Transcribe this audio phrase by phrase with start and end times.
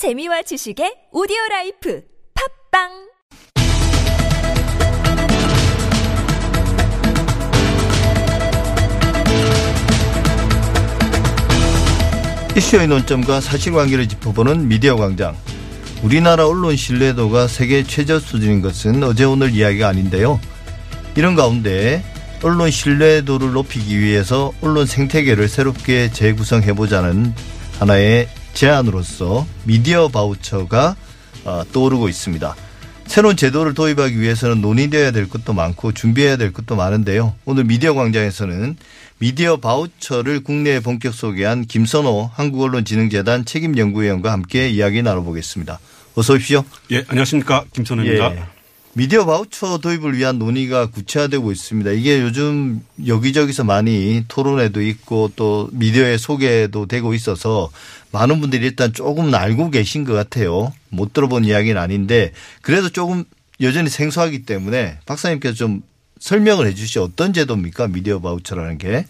[0.00, 2.02] 재미와 지식의 오디오 라이프
[2.72, 2.88] 팟빵
[12.56, 15.36] 이슈의 논점과 사실관계를 짚어보는 미디어 광장.
[16.02, 20.40] 우리나라 언론 신뢰도가 세계 최저 수준인 것은 어제 오늘 이야기가 아닌데요.
[21.14, 22.02] 이런 가운데
[22.42, 27.34] 언론 신뢰도를 높이기 위해서 언론 생태계를 새롭게 재구성해보자는
[27.80, 30.96] 하나의 제안으로서 미디어 바우처가
[31.44, 32.54] 어, 떠오르고 있습니다.
[33.06, 37.34] 새로운 제도를 도입하기 위해서는 논의되어야 될 것도 많고 준비해야 될 것도 많은데요.
[37.44, 38.76] 오늘 미디어 광장에서는
[39.18, 45.80] 미디어 바우처를 국내에 본격 소개한 김선호 한국언론진흥재단 책임연구위원과 함께 이야기 나눠보겠습니다.
[46.14, 46.64] 어서 오십시오.
[46.92, 47.64] 예, 안녕하십니까.
[47.72, 48.32] 김선우입니다.
[48.36, 48.59] 예.
[48.92, 51.92] 미디어 바우처 도입을 위한 논의가 구체화되고 있습니다.
[51.92, 57.70] 이게 요즘 여기저기서 많이 토론회도 있고 또 미디어에 소개도 되고 있어서
[58.10, 60.72] 많은 분들이 일단 조금 알고 계신 것 같아요.
[60.88, 63.24] 못 들어본 이야기는 아닌데 그래도 조금
[63.60, 65.82] 여전히 생소하기 때문에 박사님께서 좀
[66.18, 67.04] 설명을 해 주시죠.
[67.04, 67.88] 어떤 제도입니까?
[67.88, 69.06] 미디어 바우처라는 게.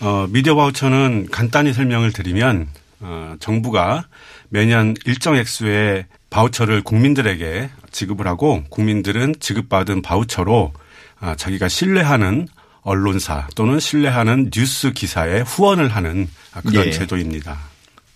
[0.00, 2.68] 어, 미디어 바우처는 간단히 설명을 드리면
[3.00, 4.06] 어, 정부가
[4.48, 10.72] 매년 일정 액수의 바우처를 국민들에게 지급을 하고 국민들은 지급받은 바우처로
[11.20, 12.48] 아, 자기가 신뢰하는
[12.82, 16.90] 언론사 또는 신뢰하는 뉴스 기사에 후원을 하는 아, 그런 예.
[16.90, 17.58] 제도입니다.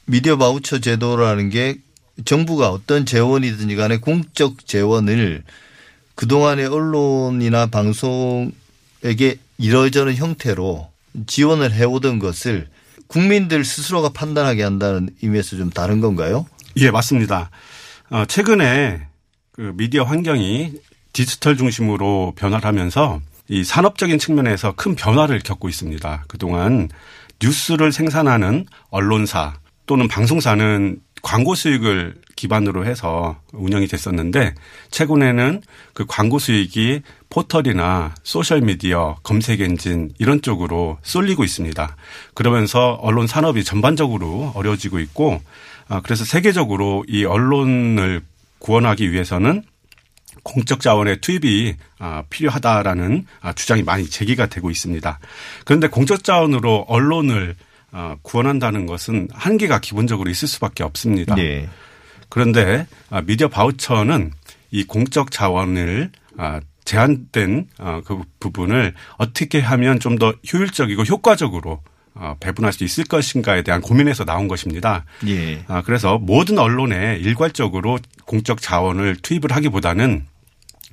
[0.04, 1.76] 미디어 바우처 제도라는 게
[2.24, 5.42] 정부가 어떤 재원이든지 간에 공적 재원을
[6.14, 10.90] 그동안의 언론이나 방송에게 이러저런 형태로
[11.26, 12.68] 지원을 해오던 것을
[13.06, 16.46] 국민들 스스로가 판단하게 한다는 의미에서 좀 다른 건가요?
[16.76, 17.50] 예, 맞습니다.
[18.12, 19.06] 어, 최근에
[19.52, 20.74] 그 미디어 환경이
[21.14, 26.24] 디지털 중심으로 변화를 하면서 이 산업적인 측면에서 큰 변화를 겪고 있습니다.
[26.28, 26.90] 그동안
[27.42, 29.54] 뉴스를 생산하는 언론사
[29.86, 34.54] 또는 방송사는 광고 수익을 기반으로 해서 운영이 됐었는데
[34.90, 35.62] 최근에는
[35.94, 41.96] 그 광고 수익이 포털이나 소셜 미디어, 검색 엔진 이런 쪽으로 쏠리고 있습니다.
[42.34, 45.40] 그러면서 언론 산업이 전반적으로 어려워지고 있고 아,
[46.00, 48.22] 그래서 세계적으로 이 언론을
[48.58, 49.64] 구원하기 위해서는
[50.42, 55.18] 공적 자원의 투입이 아, 필요하다라는 아, 주장이 많이 제기가 되고 있습니다.
[55.64, 57.54] 그런데 공적 자원으로 언론을
[57.90, 61.34] 아, 구원한다는 것은 한계가 기본적으로 있을 수밖에 없습니다.
[61.34, 61.68] 네.
[62.28, 64.32] 그런데 아, 미디어 바우처는
[64.70, 71.80] 이 공적 자원을 아, 제한된 어, 그 부분을 어떻게 하면 좀 더 효율적이고 효과적으로 어,
[72.40, 75.04] 배분할 수 있을 것인가에 대한 고민에서 나온 것입니다.
[75.26, 75.64] 예.
[75.66, 80.26] 아, 그래서 모든 언론에 일괄적으로 공적 자원을 투입을 하기보다는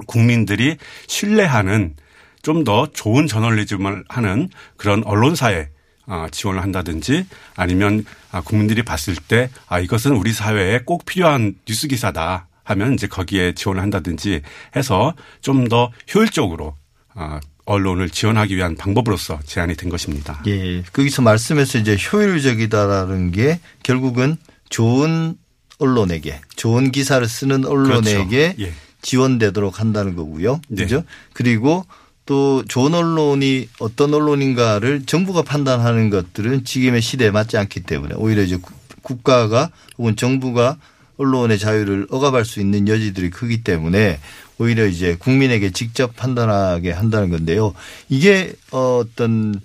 [0.07, 1.95] 국민들이 신뢰하는
[2.41, 5.67] 좀 더 좋은 저널리즘을 하는 그런 언론사에
[6.07, 7.25] 아, 지원을 한다든지
[7.55, 13.07] 아니면 아, 국민들이 봤을 때 아, 이것은 우리 사회에 꼭 필요한 뉴스 기사다 하면 이제
[13.07, 14.41] 거기에 지원을 한다든지
[14.75, 16.75] 해서 좀 더 효율적으로
[17.13, 20.41] 아, 언론을 지원하기 위한 방법으로서 제안이 된 것입니다.
[20.47, 20.81] 예.
[20.91, 24.37] 거기서 말씀에서 이제 효율적이다라는 게 결국은
[24.69, 25.35] 좋은
[25.77, 28.61] 언론에게 좋은 기사를 쓰는 언론에게 그렇죠.
[28.63, 28.73] 예.
[29.01, 30.59] 지원되도록 한다는 거고요.
[30.67, 30.83] 네.
[30.83, 31.03] 그죠?
[31.33, 31.85] 그리고
[32.25, 38.57] 또 좋은 언론이 어떤 언론인가를 정부가 판단하는 것들은 지금의 시대에 맞지 않기 때문에 오히려 이제
[38.57, 40.77] 국- 국가가 혹은 정부가
[41.17, 44.19] 언론의 자유를 억압할 수 있는 여지들이 크기 때문에
[44.59, 47.73] 오히려 이제 국민에게 직접 판단하게 한다는 건데요.
[48.09, 49.59] 이게 어, 어떤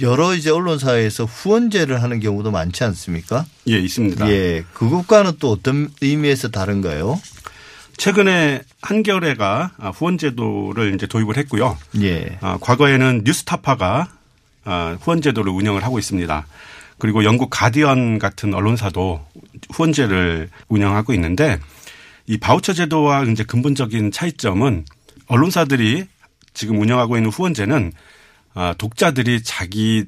[0.00, 3.44] 여러 이제 언론사에서 후원제를 하는 경우도 많지 않습니까?
[3.68, 4.30] 예, 있습니다.
[4.30, 4.64] 예.
[4.74, 7.20] 그것과는 또 어떤 의미에서 다른가요?
[7.96, 11.76] 최근에 한겨레가 아, 후원 제도를 이제 도입을 했고요.
[12.02, 12.38] 예.
[12.42, 14.08] 아, 과거에는 뉴스타파가
[14.64, 16.46] 아, 후원 제도를 운영을 하고 있습니다.
[16.98, 19.24] 그리고 영국 가디언 같은 언론사도
[19.72, 21.58] 후원제를 운영하고 있는데
[22.26, 24.84] 이 바우처 제도와 이제 근본적인 차이점은
[25.28, 26.06] 언론사들이
[26.54, 27.92] 지금 운영하고 있는 후원제는
[28.54, 30.06] 아, 독자들이 자기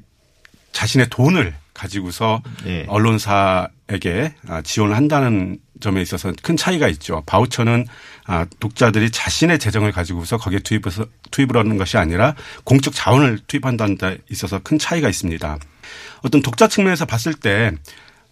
[0.71, 2.85] 자신의 돈을 가지고서 예.
[2.87, 7.23] 언론사에게 아, 지원을 한다는 점에 있어서 큰 차이가 있죠.
[7.25, 7.85] 바우처는
[8.25, 14.17] 아, 독자들이 자신의 재정을 가지고서 거기에 투입해서 투입을 하는 것이 아니라 공적 자원을 투입한다는 데
[14.29, 15.57] 있어서 큰 차이가 있습니다.
[16.23, 17.71] 어떤 독자 측면에서 봤을 때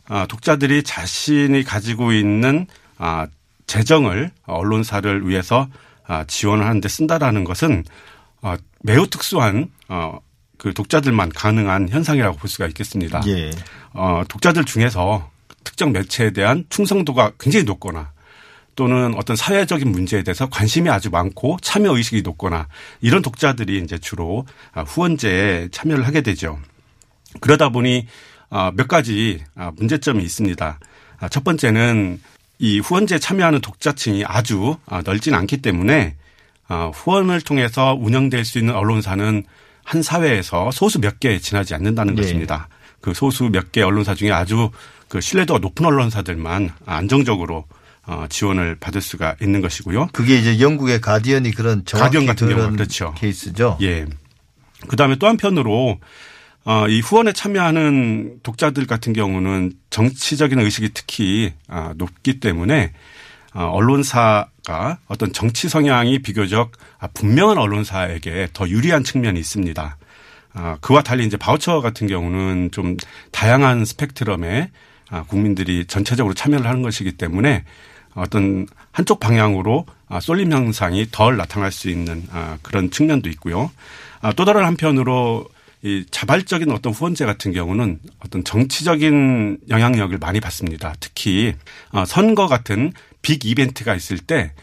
[0.07, 2.67] 아, 독자들이 자신이 가지고 있는
[2.97, 3.27] 아,
[3.67, 5.67] 재정을 언론사를 위해서
[6.05, 7.83] 아, 지원을 하는데 쓴다라는 것은
[8.41, 10.19] 어, 매우 특수한 어,
[10.57, 13.21] 그 독자들만 가능한 현상이라고 볼 수가 있겠습니다.
[13.27, 13.51] 예.
[13.93, 15.29] 어, 독자들 중에서
[15.63, 18.11] 특정 매체에 대한 충성도가 굉장히 높거나
[18.75, 22.67] 또는 어떤 사회적인 문제에 대해서 관심이 아주 많고 참여 의식이 높거나
[23.01, 26.59] 이런 독자들이 이제 주로 아, 후원제에 참여를 하게 되죠.
[27.41, 28.07] 그러다 보니
[28.49, 30.79] 아, 몇 가지 아, 문제점이 있습니다.
[31.19, 32.21] 아, 첫 번째는
[32.59, 36.15] 이 후원제에 참여하는 독자층이 아주 아, 넓진 않기 때문에
[36.67, 39.43] 아, 후원을 통해서 운영될 수 있는 언론사는
[39.83, 42.21] 한 사회에서 소수 몇개 지나지 않는다는 네.
[42.21, 42.67] 것입니다.
[42.99, 44.69] 그 소수 몇 개 언론사 중에 아주
[45.07, 47.65] 그 신뢰도가 높은 언론사들만 안정적으로
[48.05, 50.07] 어, 지원을 받을 수가 있는 것이고요.
[50.13, 53.13] 그게 이제 영국의 가디언이 그런 정확히 가디언 같은 경우, 그렇죠.
[53.17, 53.77] 케이스죠.
[53.81, 54.05] 예.
[54.87, 55.99] 그 다음에 또 한편으로
[56.69, 62.91] 어, 이 후원에 참여하는 독자들 같은 경우는 정치적인 의식이 특히 아, 높기 때문에
[63.53, 69.97] 어, 언론사가 어떤 정치 성향이 비교적 아, 분명한 언론사에게 더 유리한 측면이 있습니다.
[70.55, 72.97] 아, 그와 달리 이제 바우처 같은 경우는 좀
[73.31, 74.69] 다양한 스펙트럼의
[75.09, 77.63] 아, 국민들이 전체적으로 참여를 하는 것이기 때문에
[78.13, 83.71] 어떤 한쪽 방향으로 아, 쏠림 현상이 덜 나타날 수 있는 아, 그런 측면도 있고요.
[84.19, 85.47] 아, 또 다른 한편으로
[85.83, 90.95] 이 자발적인 어떤 후원제 같은 경우는 어떤 정치적인 영향력을 많이 받습니다.
[90.99, 91.53] 특히
[91.91, 92.91] 어, 선거 같은
[93.21, 94.53] 빅 이벤트가 있을 때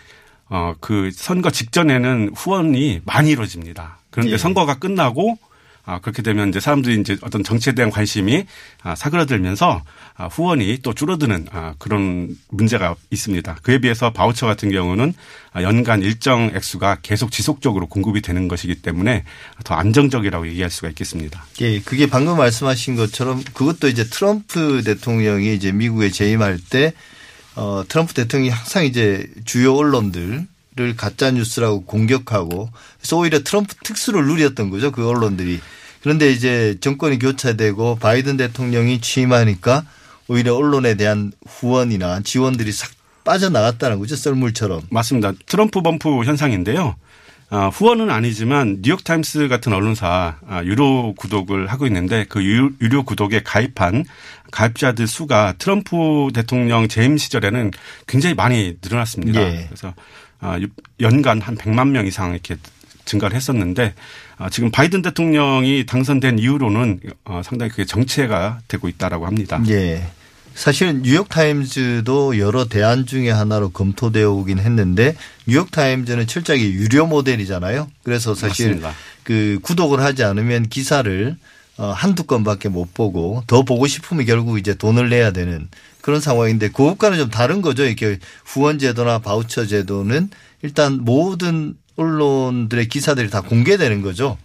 [0.49, 3.99] 어, 그 선거 직전에는 후원이 많이 이루어집니다.
[4.11, 4.39] 그런데 예.
[4.39, 5.39] 선거가 끝나고
[5.87, 8.47] 아, 그렇게 되면 이제 사람들이 이제 어떤 정치에 대한 관심이
[8.83, 9.83] 아, 사그라들면서
[10.17, 13.59] 아, 후원이 또 줄어드는 아, 그런 문제가 있습니다.
[13.63, 15.13] 그에 비해서 바우처 같은 경우는
[15.53, 19.25] 아, 연간 일정 액수가 계속 지속적으로 공급이 되는 것이기 때문에
[19.65, 21.45] 더 안정적이라고 얘기할 수가 있겠습니다.
[21.61, 26.95] 예, 그게 방금 말씀하신 것처럼 그것도 이제 트럼프 대통령이 이제 미국에 재임할 때
[27.57, 30.47] 어, 트럼프 대통령이 항상 이제 주요 언론들
[30.81, 32.69] 을 가짜 뉴스라고 공격하고
[32.99, 34.91] 그래서 오히려 트럼프 특수를 누렸던 거죠.
[34.91, 35.61] 그 언론들이.
[36.03, 39.85] 그런데 이제 정권이 교체되고 바이든 대통령이 취임하니까
[40.27, 42.91] 오히려 언론에 대한 후원이나 지원들이 싹
[43.23, 44.17] 빠져나갔다는 거죠.
[44.17, 44.83] 썰물처럼.
[44.91, 45.33] 맞습니다.
[45.47, 46.97] 트럼프 범프 현상인데요.
[47.51, 53.43] 아, 후원은 아니지만 뉴욕타임스 같은 언론사 아, 유료 구독을 하고 있는데 그 유, 유료 구독에
[53.45, 54.05] 가입한
[54.51, 57.71] 가입자들 수가 트럼프 대통령 재임 시절에는
[58.07, 59.41] 굉장히 많이 늘어났습니다.
[59.41, 59.67] 예.
[59.69, 59.95] 그래서
[61.01, 62.57] 연간 한 100만 명 이상 이렇게
[63.05, 63.95] 증가를 했었는데
[64.37, 69.63] 아, 지금 바이든 대통령이 당선된 이후로는 어, 상당히 그게 정체가 되고 있다라고 합니다.
[69.69, 70.07] 예.
[70.55, 75.17] 사실 뉴욕타임즈도 여러 대안 중에 하나로 검토되어 오긴 했는데
[75.47, 77.91] 뉴욕타임즈는 철저하게 유료 모델이잖아요.
[78.05, 78.95] 그래서 사실 맞습니다.
[79.25, 81.37] 그 구독을 하지 않으면 기사를
[81.77, 85.69] 어, 한두 건밖에 못 보고 더 보고 싶으면 결국 이제 돈을 내야 되는
[86.01, 87.85] 그런 상황인데 그것과는 좀 다른 거죠.
[87.85, 90.31] 이렇게 후원 제도나 바우처 제도는
[90.63, 94.39] 일단 모든 언론들의 기사들이 다 공개되는 거죠.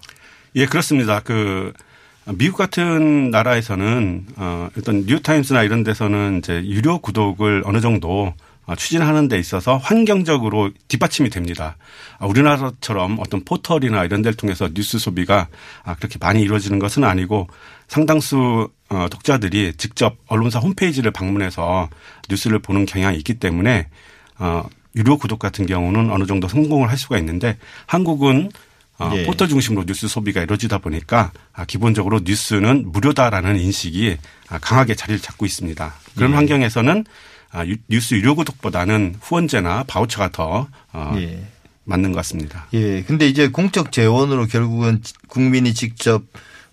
[0.55, 1.19] 예, 그렇습니다.
[1.19, 1.73] 그
[2.37, 8.35] 미국 같은 나라에서는 어 일단 뉴타임스나 이런 데서는 이제 유료 구독을 어느 정도 어,
[8.75, 11.77] 추진하는 데 있어서 환경적으로 뒷받침이 됩니다.
[12.17, 15.47] 아, 우리나라처럼 어떤 포털이나 이런 데를 통해서 뉴스 소비가
[15.83, 17.47] 아, 그렇게 많이 이루어지는 것은 아니고
[17.87, 21.89] 상당수 어, 독자들이 직접 언론사 홈페이지를 방문해서
[22.29, 23.87] 뉴스를 보는 경향이 있기 때문에
[24.37, 24.63] 어,
[24.95, 28.51] 유료 구독 같은 경우는 어느 정도 성공을 할 수가 있는데 한국은
[28.97, 29.25] 어, 예.
[29.25, 34.17] 포털 중심으로 뉴스 소비가 이루어지다 보니까 아, 기본적으로 뉴스는 무료다라는 인식이
[34.49, 35.93] 아, 강하게 자리를 잡고 있습니다.
[36.15, 37.03] 그런 환경에서는 아, 유-
[37.87, 41.43] 뉴스 유료 구독보다는 후원제나 바우처가 더 어, 예.
[41.85, 42.67] 맞는 것 같습니다.
[42.73, 43.01] 예.
[43.03, 46.23] 근데 이제 공적 재원으로 결국은 국민이 직접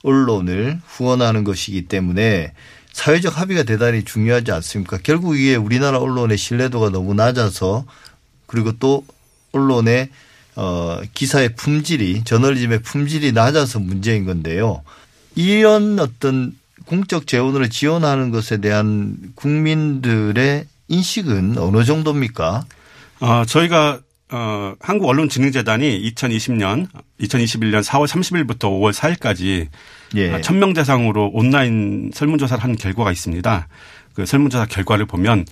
[0.02, 2.52] 언론을 후원하는 것이기 때문에
[2.92, 4.98] 사회적 합의가 대단히 중요하지 않습니까?
[5.02, 7.84] 결국 이게 우리나라 언론의 신뢰도가 너무 낮아서
[8.46, 9.04] 그리고 또
[9.52, 10.08] 언론의
[10.56, 14.82] 어 기사의 품질이 저널리즘의 품질이 낮아서 문제인 건데요.
[15.34, 16.56] 이런 어떤
[16.86, 22.64] 공적 재원으로 지원하는 것에 대한 국민들의 인식은 어느 정도입니까?
[23.20, 24.00] 어, 저희가
[24.32, 26.88] 어, 한국언론진흥재단이 2020년,
[27.20, 29.68] 2021년 4월 30일부터 5월 4일까지
[30.16, 30.40] 예.
[30.40, 33.68] 1000명 대상으로 온라인 설문조사를 한 결과가 있습니다.
[34.14, 35.44] 그 설문조사 결과를 보면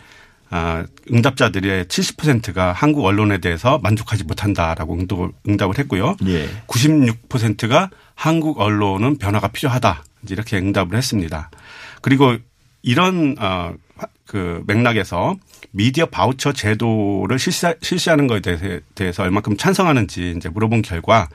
[0.51, 6.17] 아, 응답자들의 70%가 한국 언론에 대해서 만족하지 못한다라고 응답을, 응답을 했고요.
[6.27, 6.49] 예.
[6.67, 10.05] 96%가 한국 언론은 변화가 필요하다.
[10.31, 11.51] 이렇게 응답을 했습니다.
[12.03, 12.37] 그리고
[12.83, 15.37] 이런 어, 화- 그 맥락에서
[15.71, 21.29] 미디어 바우처 제도를 실시, 실시 하는 것에 대해서 얼마큼 찬성하는지 이제 물어본 결과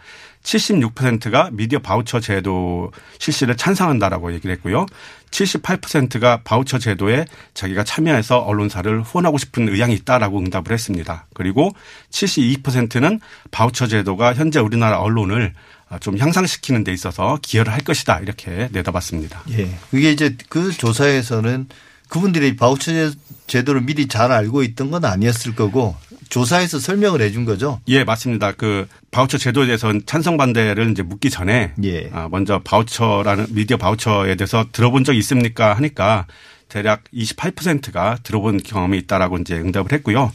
[0.44, 4.86] 76%가 미디어 바우처 제도 실시를 찬성한다라고 얘기를 했고요.
[5.32, 11.28] 78%가 바우처 제도에 자기가 참여해서 언론사를 후원하고 싶은 의향이 있다라고 응답을 했습니다.
[11.34, 11.72] 그리고
[12.12, 13.20] 72%는
[13.52, 15.54] 바우처 제도가 현재 우리나라 언론을
[16.00, 19.44] 좀 향상시키는 데 있어서 기여를 할 것이다 이렇게 내다봤습니다.
[19.52, 19.70] 예.
[19.92, 21.68] 그게 이제 그 조사에서는
[22.10, 23.12] 그분들이 바우처 제-
[23.48, 25.96] 제도를 미리 잘 알고 있던 건 아니었을 거고
[26.30, 27.82] 조사에서 설명을 해준 거죠.
[27.88, 28.52] 예, 맞습니다.
[28.52, 32.10] 그 바우처 제도에 대해서 찬성 반대를 이제 묻기 전에 예.
[32.14, 36.28] 아, 먼저 바우처라는 미디어 바우처에 대해서 들어본 적 있습니까 하니까
[36.68, 40.32] 대략 28%가 들어본 경험이 있다라고 이제 응답을 했고요.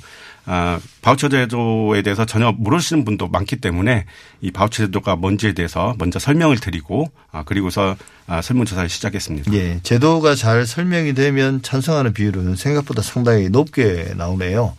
[0.47, 4.05] 아, 바우처 제도에 대해서 전혀 모르시는 분도 많기 때문에
[4.41, 7.97] 이 바우처 제도가 뭔지에 대해서 먼저 설명을 드리고 아, 그리고서
[8.27, 9.53] 아, 설문조사를 시작했습니다.
[9.55, 14.77] 예, 제도가 잘 설명이 되면 찬성하는 비율은 생각보다 상당히 높게 나오네요.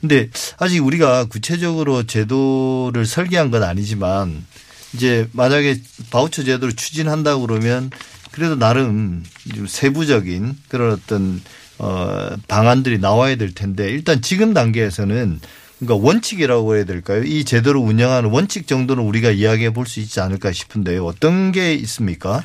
[0.00, 4.46] 근데 아직 우리가 구체적으로 제도를 설계한 건 아니지만
[4.94, 5.76] 이제 만약에
[6.10, 7.90] 바우처 제도를 추진한다고 그러면
[8.32, 11.40] 그래도 나름 좀 세부적인 그런 어떤
[11.78, 15.40] 어 방안들이 나와야 될 텐데 일단 지금 단계에서는
[15.80, 17.22] 그러니까 원칙이라고 해야 될까요?
[17.24, 21.04] 이 제도를 운영하는 원칙 정도는 우리가 이야기해 볼 수 있지 않을까 싶은데요.
[21.06, 22.42] 어떤 게 있습니까?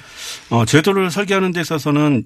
[0.50, 2.24] 어, 제도를 설계하는 데 있어서는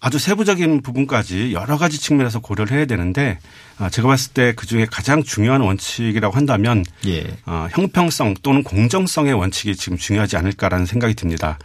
[0.00, 3.38] 아주 세부적인 부분까지 여러 가지 측면에서 고려를 해야 되는데
[3.78, 7.24] 아, 제가 봤을 때 그중에 가장 중요한 원칙이라고 한다면 예.
[7.46, 11.58] 어, 형평성 또는 공정성의 원칙이 지금 중요하지 않을까라는 생각이 듭니다.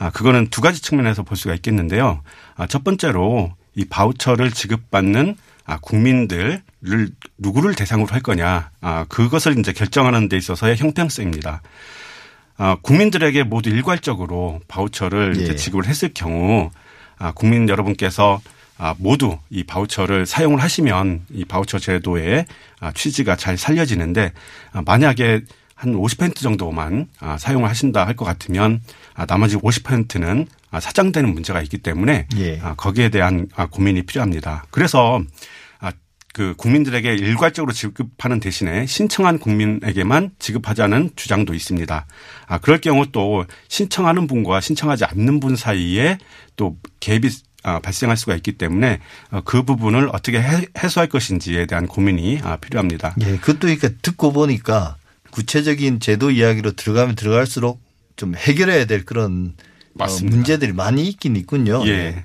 [0.00, 2.22] 아, 그거는 두 가지 측면에서 볼 수가 있겠는데요.
[2.56, 6.62] 아, 첫 번째로 이 바우처를 지급받는 아, 국민들을
[7.36, 8.70] 누구를 대상으로 할 거냐.
[8.80, 11.60] 아, 그것을 이제 결정하는 데 있어서의 형평성입니다.
[12.56, 15.54] 아, 국민들에게 모두 일괄적으로 바우처를 예.
[15.54, 16.70] 지급을 했을 경우
[17.18, 18.40] 아, 국민 여러분께서
[18.78, 22.46] 아, 모두 이 바우처를 사용을 하시면 이 바우처 제도의
[22.80, 24.32] 아, 취지가 잘 살려지는데
[24.72, 25.42] 아, 만약에
[25.80, 28.82] 한 50% 정도만 아, 사용을 하신다 할 것 같으면
[29.14, 32.60] 아, 나머지 50%는 아, 사장되는 문제가 있기 때문에 예.
[32.62, 34.64] 아, 거기에 대한 아, 고민이 필요합니다.
[34.70, 35.22] 그래서
[35.78, 35.90] 아,
[36.34, 42.06] 그 국민들에게 일괄적으로 지급하는 대신에 신청한 국민에게만 지급하자는 주장도 있습니다.
[42.46, 46.18] 아, 그럴 경우 또 신청하는 분과 신청하지 않는 분 사이에
[46.56, 51.86] 또 갭이 아, 발생할 수가 있기 때문에 어, 그 부분을 어떻게 해- 해소할 것인지에 대한
[51.86, 53.14] 고민이 아, 필요합니다.
[53.22, 54.96] 예, 그것도 그러니까 듣고 보니까
[55.30, 57.80] 구체적인 제도 이야기로 들어가면 들어갈수록
[58.16, 60.36] 좀 해결해야 될 그런 어, 맞습니다.
[60.36, 61.86] 문제들이 많이 있긴 있군요.
[61.86, 62.24] 예.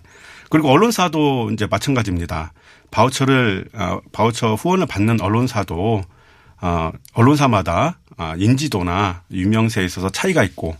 [0.49, 2.53] 그리고 언론사도 이제 마찬가지입니다.
[2.91, 6.03] 바우처를 어, 바우처 후원을 받는 언론사도
[6.61, 10.75] 어, 언론사마다 아, 인지도나 유명세에 있어서 차이가 있고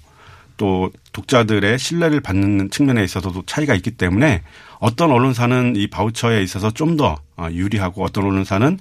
[0.57, 4.41] 또 독자들의 신뢰를 받는 측면에 있어서도 차이가 있기 때문에
[4.79, 7.17] 어떤 언론사는 이 바우처에 있어서 좀 더
[7.51, 8.79] 유리하고 어떤 언론사는 아,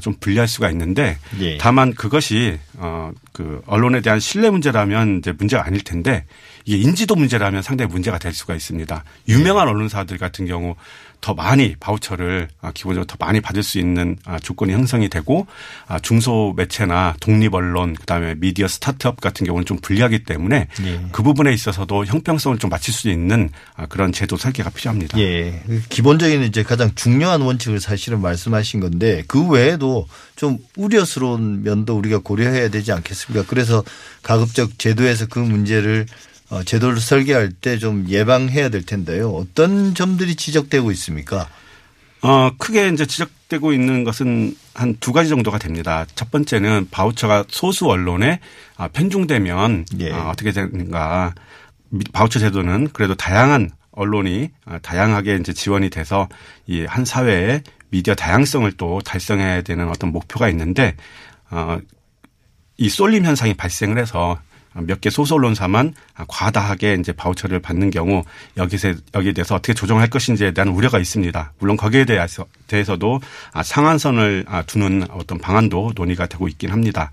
[0.00, 1.58] 좀 불리할 수가 있는데 예.
[1.58, 6.24] 다만 그것이 어그 언론에 대한 신뢰 문제라면 이제 문제가 아닐 텐데
[6.64, 9.04] 이게 인지도 문제라면 상당히 문제가 될 수가 있습니다.
[9.28, 10.76] 유명한 언론사들 같은 경우
[11.24, 15.46] 더 많이 바우처를 아, 기본적으로 더 많이 받을 수 있는 아, 조건이 형성이 되고
[15.86, 21.00] 아, 중소 매체나 독립 언론 그다음에 미디어 스타트업 같은 경우는 좀 불리하기 때문에 예.
[21.12, 25.18] 그 부분에 있어서도 형평성을 좀 맞출 수 있는 아, 그런 제도 설계가 필요합니다.
[25.18, 25.62] 예.
[25.88, 32.18] 기본적인 이제 가장 중요한 원칙을 사실은 말씀하신 건데 그 외에 도 좀 우려스러운 면도 우리가
[32.18, 33.46] 고려해야 되지 않겠습니까?
[33.48, 33.82] 그래서
[34.22, 36.06] 가급적 제도에서 그 문제를
[36.50, 39.30] 어, 제도를 설계할 때 좀 예방해야 될 텐데요.
[39.30, 41.48] 어떤 점들이 지적되고 있습니까?
[42.22, 46.04] 어, 크게 이제 지적되고 있는 것은 한 두 가지 정도가 됩니다.
[46.14, 48.40] 첫 번째는 바우처가 소수 언론에
[48.76, 50.12] 아, 편중되면 예.
[50.12, 51.34] 아, 어떻게 되는가.
[51.90, 56.28] 미- 바우처 제도는 그래도 다양한 언론이 아, 다양하게 이제 지원이 돼서
[56.66, 60.96] 이 한 사회의 미디어 다양성을 또 달성해야 되는 어떤 목표가 있는데
[61.50, 61.78] 어,
[62.76, 64.38] 이 쏠림 현상이 발생을 해서
[64.76, 65.94] 몇 개 소수 언론사만
[66.26, 68.24] 과다하게 이제 바우처를 받는 경우
[68.56, 71.52] 여기서 여기에 대해서 어떻게 조정할 것인지에 대한 우려가 있습니다.
[71.60, 73.20] 물론 거기에 대해서 대해서도
[73.52, 77.12] 아, 상한선을 아, 두는 어떤 방안도 논의가 되고 있긴 합니다.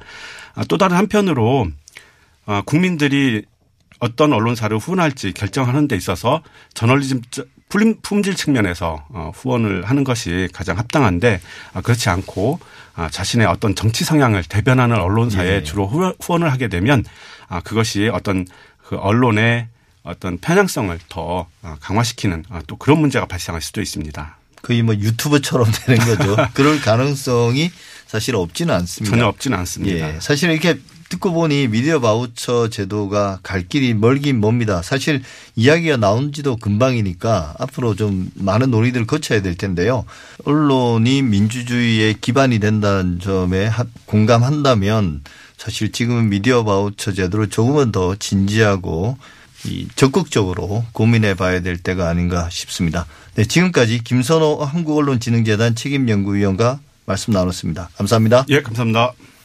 [0.56, 1.68] 아, 또 다른 한편으로
[2.48, 3.44] 아, 국민들이
[4.02, 6.42] 어떤 언론사를 후원할지 결정하는 데 있어서
[6.74, 7.22] 저널리즘
[7.70, 11.40] 풀- 품질 측면에서 어, 후원을 하는 것이 가장 합당한데
[11.74, 12.60] 아, 그렇지 않고
[12.96, 15.64] 아, 자신의 어떤 정치 성향을 대변하는 언론사에 예.
[15.64, 17.06] 주로 후원- 후원을 하게 되면
[17.48, 18.46] 아, 그것이 어떤
[18.84, 19.68] 그 언론의
[20.04, 24.38] 어떤 편향성을 더 아, 강화시키는 아, 또 그런 문제가 발생할 수도 있습니다.
[24.64, 26.36] 거의 뭐 유튜브처럼 되는 거죠.
[26.56, 27.72] 그럴 가능성이
[28.08, 29.16] 사실 없지는 않습니다.
[29.16, 30.16] 전혀 없지는 않습니다.
[30.16, 30.20] 예.
[30.20, 30.80] 사실 이렇게
[31.12, 34.82] 듣고 보니 미디어 바우처 제도가 갈 길이 멀긴 멉니다.
[34.82, 35.22] 사실
[35.58, 40.06] 이야기가 나온 지도 금방이니까 앞으로 좀 많은 논의들을 거쳐야 될 텐데요.
[40.46, 45.22] 언론이 민주주의의 기반이 된다는 점에 하- 공감한다면
[45.58, 49.18] 사실 지금은 미디어 바우처 제도를 조금은 더 진지하고
[49.66, 53.06] 이 적극적으로 고민해 봐야 될 때가 아닌가 싶습니다.
[53.36, 57.90] 네, 지금까지 김선호 한국언론진흥재단 책임연구위원과 말씀 나눴습니다.
[57.98, 58.46] 감사합니다.
[58.50, 59.12] 예, 감사합니다.